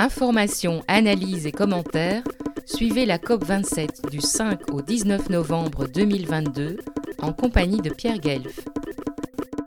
Informations, 0.00 0.84
analyses 0.86 1.44
et 1.46 1.50
commentaires, 1.50 2.22
suivez 2.66 3.04
la 3.04 3.18
COP27 3.18 4.08
du 4.08 4.20
5 4.20 4.72
au 4.72 4.80
19 4.80 5.28
novembre 5.28 5.88
2022 5.88 6.76
en 7.20 7.32
compagnie 7.32 7.80
de 7.80 7.90
Pierre 7.90 8.20
Guelf. 8.20 8.60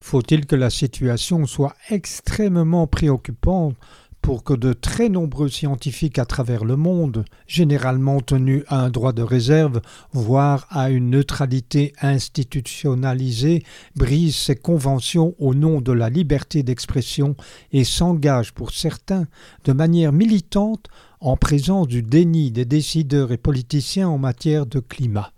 Faut-il 0.00 0.46
que 0.46 0.54
la 0.54 0.70
situation 0.70 1.46
soit 1.46 1.74
extrêmement 1.88 2.86
préoccupante 2.86 3.74
pour 4.22 4.44
que 4.44 4.54
de 4.54 4.72
très 4.72 5.08
nombreux 5.08 5.48
scientifiques 5.48 6.18
à 6.18 6.24
travers 6.24 6.64
le 6.64 6.76
monde, 6.76 7.24
généralement 7.46 8.20
tenus 8.20 8.64
à 8.68 8.80
un 8.80 8.90
droit 8.90 9.12
de 9.12 9.22
réserve, 9.22 9.80
voire 10.12 10.66
à 10.70 10.90
une 10.90 11.10
neutralité 11.10 11.92
institutionnalisée, 12.00 13.64
brisent 13.96 14.36
ces 14.36 14.56
conventions 14.56 15.34
au 15.38 15.54
nom 15.54 15.80
de 15.80 15.92
la 15.92 16.10
liberté 16.10 16.62
d'expression 16.62 17.34
et 17.72 17.84
s'engagent 17.84 18.52
pour 18.52 18.72
certains 18.72 19.26
de 19.64 19.72
manière 19.72 20.12
militante 20.12 20.86
en 21.20 21.36
présence 21.36 21.88
du 21.88 22.02
déni 22.02 22.50
des 22.50 22.64
décideurs 22.64 23.32
et 23.32 23.36
politiciens 23.36 24.08
en 24.08 24.18
matière 24.18 24.66
de 24.66 24.80
climat. 24.80 25.32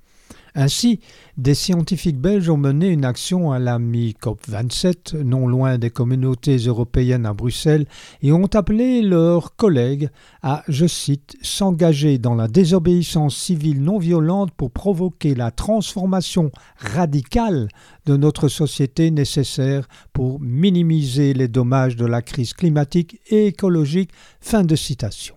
Ainsi, 0.54 1.00
des 1.38 1.54
scientifiques 1.54 2.18
belges 2.18 2.50
ont 2.50 2.58
mené 2.58 2.88
une 2.88 3.06
action 3.06 3.52
à 3.52 3.58
la 3.58 3.78
mi-COP27, 3.78 5.22
non 5.22 5.46
loin 5.46 5.78
des 5.78 5.88
communautés 5.88 6.56
européennes 6.56 7.24
à 7.24 7.32
Bruxelles, 7.32 7.86
et 8.20 8.32
ont 8.32 8.50
appelé 8.52 9.00
leurs 9.00 9.56
collègues 9.56 10.10
à, 10.42 10.62
je 10.68 10.86
cite, 10.86 11.36
s'engager 11.40 12.18
dans 12.18 12.34
la 12.34 12.48
désobéissance 12.48 13.34
civile 13.34 13.82
non 13.82 13.98
violente 13.98 14.50
pour 14.52 14.70
provoquer 14.70 15.34
la 15.34 15.50
transformation 15.50 16.50
radicale 16.76 17.68
de 18.04 18.16
notre 18.16 18.48
société 18.48 19.10
nécessaire 19.10 19.88
pour 20.12 20.38
minimiser 20.40 21.32
les 21.32 21.48
dommages 21.48 21.96
de 21.96 22.06
la 22.06 22.20
crise 22.20 22.52
climatique 22.52 23.20
et 23.28 23.46
écologique. 23.46 24.10
Fin 24.40 24.64
de 24.64 24.76
citation. 24.76 25.34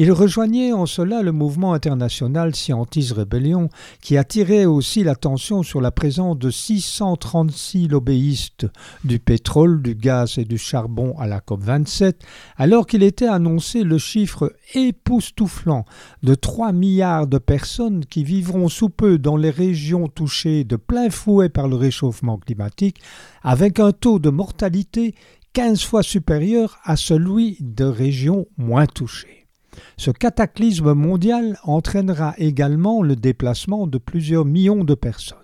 Il 0.00 0.12
rejoignait 0.12 0.72
en 0.72 0.86
cela 0.86 1.22
le 1.22 1.32
mouvement 1.32 1.72
international 1.72 2.54
Scientis 2.54 3.12
Rebellion, 3.12 3.68
qui 4.00 4.16
attirait 4.16 4.64
aussi 4.64 5.02
l'attention 5.02 5.64
sur 5.64 5.80
la 5.80 5.90
présence 5.90 6.38
de 6.38 6.50
636 6.50 7.88
lobbyistes 7.88 8.68
du 9.02 9.18
pétrole, 9.18 9.82
du 9.82 9.96
gaz 9.96 10.38
et 10.38 10.44
du 10.44 10.56
charbon 10.56 11.18
à 11.18 11.26
la 11.26 11.40
COP27, 11.40 12.14
alors 12.58 12.86
qu'il 12.86 13.02
était 13.02 13.26
annoncé 13.26 13.82
le 13.82 13.98
chiffre 13.98 14.54
époustouflant 14.72 15.84
de 16.22 16.36
3 16.36 16.70
milliards 16.70 17.26
de 17.26 17.38
personnes 17.38 18.04
qui 18.04 18.22
vivront 18.22 18.68
sous 18.68 18.90
peu 18.90 19.18
dans 19.18 19.36
les 19.36 19.50
régions 19.50 20.06
touchées 20.06 20.62
de 20.62 20.76
plein 20.76 21.10
fouet 21.10 21.48
par 21.48 21.66
le 21.66 21.74
réchauffement 21.74 22.38
climatique, 22.38 23.00
avec 23.42 23.80
un 23.80 23.90
taux 23.90 24.20
de 24.20 24.30
mortalité 24.30 25.16
15 25.54 25.82
fois 25.82 26.04
supérieur 26.04 26.78
à 26.84 26.94
celui 26.94 27.56
de 27.58 27.84
régions 27.84 28.46
moins 28.56 28.86
touchées. 28.86 29.37
Ce 29.96 30.10
cataclysme 30.10 30.94
mondial 30.94 31.58
entraînera 31.64 32.34
également 32.38 33.02
le 33.02 33.16
déplacement 33.16 33.86
de 33.86 33.98
plusieurs 33.98 34.44
millions 34.44 34.84
de 34.84 34.94
personnes. 34.94 35.38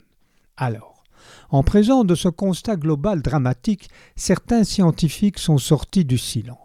Alors, 0.56 1.02
en 1.50 1.62
présence 1.62 2.06
de 2.06 2.14
ce 2.14 2.28
constat 2.28 2.76
global 2.76 3.22
dramatique, 3.22 3.88
certains 4.16 4.64
scientifiques 4.64 5.38
sont 5.38 5.58
sortis 5.58 6.04
du 6.04 6.18
silence. 6.18 6.63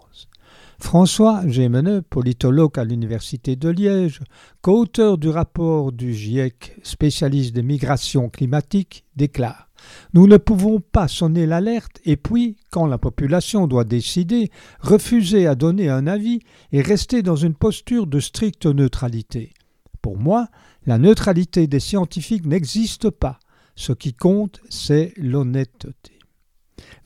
François 0.79 1.47
Gémeneux, 1.47 2.01
politologue 2.01 2.79
à 2.79 2.83
l'Université 2.83 3.55
de 3.55 3.69
Liège, 3.69 4.21
co-auteur 4.61 5.17
du 5.17 5.29
rapport 5.29 5.91
du 5.91 6.13
GIEC 6.13 6.77
spécialiste 6.83 7.53
des 7.53 7.63
migrations 7.63 8.29
climatiques, 8.29 9.05
déclare 9.15 9.69
nous 10.13 10.27
ne 10.27 10.37
pouvons 10.37 10.79
pas 10.79 11.07
sonner 11.07 11.45
l'alerte 11.45 12.01
et 12.05 12.17
puis, 12.17 12.57
quand 12.71 12.85
la 12.85 12.97
population 12.97 13.67
doit 13.67 13.83
décider, 13.83 14.51
refuser 14.79 15.47
à 15.47 15.55
donner 15.55 15.89
un 15.89 16.07
avis 16.07 16.39
et 16.71 16.81
rester 16.81 17.21
dans 17.21 17.35
une 17.35 17.55
posture 17.55 18.07
de 18.07 18.19
stricte 18.19 18.65
neutralité. 18.65 19.53
Pour 20.01 20.17
moi, 20.17 20.47
la 20.85 20.97
neutralité 20.97 21.67
des 21.67 21.79
scientifiques 21.79 22.45
n'existe 22.45 23.09
pas. 23.09 23.39
Ce 23.75 23.93
qui 23.93 24.13
compte, 24.13 24.61
c'est 24.69 25.13
l'honnêteté. 25.17 26.18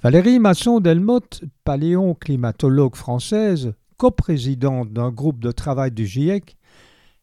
Valérie 0.02 0.40
Masson-Delmotte, 0.40 1.44
paléonclimatologue 1.64 2.96
française, 2.96 3.74
coprésidente 3.98 4.92
d'un 4.92 5.12
groupe 5.12 5.40
de 5.40 5.52
travail 5.52 5.92
du 5.92 6.06
GIEC, 6.06 6.58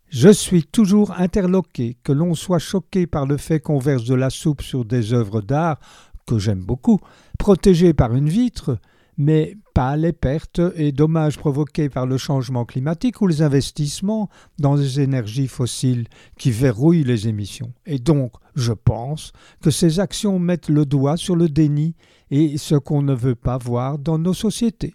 je 0.09 0.29
suis 0.29 0.65
toujours 0.65 1.13
interloqué, 1.13 1.97
que 2.03 2.13
l'on 2.13 2.35
soit 2.35 2.59
choqué 2.59 3.07
par 3.07 3.27
le 3.27 3.37
fait 3.37 3.61
qu'on 3.61 3.79
verse 3.79 4.05
de 4.05 4.15
la 4.15 4.29
soupe 4.29 4.63
sur 4.63 4.85
des 4.85 5.13
œuvres 5.13 5.41
d'art, 5.41 5.79
que 6.27 6.39
j'aime 6.39 6.65
beaucoup, 6.65 6.99
protégées 7.39 7.95
par 7.95 8.15
une 8.15 8.29
vitre, 8.29 8.79
mais 9.19 9.57
pas 9.75 9.97
les 9.97 10.13
pertes 10.13 10.61
et 10.75 10.93
dommages 10.93 11.39
provoqués 11.39 11.89
par 11.89 12.07
le 12.07 12.17
changement 12.17 12.65
climatique 12.65 13.21
ou 13.21 13.27
les 13.27 13.43
investissements 13.43 14.31
dans 14.59 14.75
les 14.75 15.01
énergies 15.01 15.47
fossiles 15.47 16.07
qui 16.39 16.51
verrouillent 16.51 17.05
les 17.05 17.29
émissions. 17.29 17.73
Et 17.87 17.99
donc, 17.99 18.33
je 18.57 18.73
pense 18.73 19.33
que 19.63 19.71
ces 19.71 20.01
actions 20.01 20.39
mettent 20.39 20.71
le 20.71 20.87
doigt 20.87 21.17
sur 21.17 21.37
le 21.37 21.49
déni 21.49 21.95
et 22.31 22.59
ce 22.59 22.75
qu'on 22.75 23.03
ne 23.03 23.15
veut 23.15 23.35
pas 23.35 23.59
voir 23.59 23.99
dans 23.99 24.19
nos 24.19 24.35
sociétés. 24.35 24.95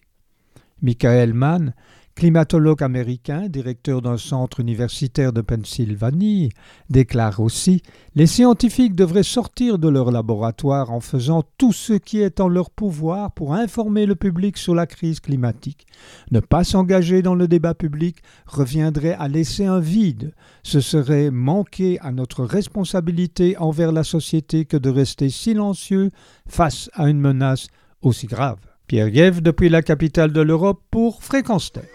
Michael 0.82 1.34
Mann 1.34 1.74
climatologue 2.16 2.82
américain, 2.82 3.48
directeur 3.50 4.02
d'un 4.02 4.18
centre 4.18 4.62
universitaire 4.62 5.34
de 5.34 5.42
Pennsylvanie, 5.42 6.50
déclare 6.90 7.42
aussi 7.42 7.84
Les 8.16 8.26
scientifiques 8.26 8.96
devraient 8.96 9.24
sortir 9.24 9.78
de 9.78 9.90
leur 9.90 10.12
laboratoire 10.12 10.92
en 10.92 11.02
faisant 11.02 11.44
tout 11.58 11.74
ce 11.74 11.94
qui 11.94 12.22
est 12.22 12.40
en 12.40 12.48
leur 12.48 12.70
pouvoir 12.70 13.32
pour 13.32 13.54
informer 13.54 14.06
le 14.06 14.16
public 14.16 14.58
sur 14.58 14.74
la 14.74 14.88
crise 14.88 15.20
climatique. 15.20 15.86
Ne 16.32 16.40
pas 16.40 16.64
s'engager 16.64 17.22
dans 17.22 17.36
le 17.36 17.50
débat 17.50 17.74
public 17.74 18.18
reviendrait 18.46 19.16
à 19.20 19.28
laisser 19.28 19.66
un 19.66 19.80
vide. 19.80 20.34
Ce 20.64 20.80
serait 20.80 21.32
manquer 21.32 22.00
à 22.00 22.12
notre 22.12 22.46
responsabilité 22.46 23.58
envers 23.58 23.92
la 23.92 24.06
société 24.06 24.64
que 24.64 24.78
de 24.78 24.90
rester 24.90 25.30
silencieux 25.30 26.12
face 26.48 26.90
à 26.94 27.10
une 27.10 27.20
menace 27.20 27.68
aussi 28.02 28.28
grave. 28.28 28.60
Pierre 28.88 29.10
Guève 29.10 29.42
depuis 29.42 29.68
la 29.68 29.82
capitale 29.82 30.32
de 30.32 30.42
l'Europe 30.42 30.82
pour 30.92 31.24
Fréquence 31.24 31.72
Terre. 31.72 31.95